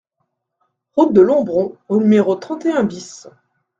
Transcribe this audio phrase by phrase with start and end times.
[0.95, 3.27] Route de Lombron au numéro trente et un BIS